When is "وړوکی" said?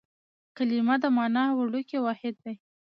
1.53-1.97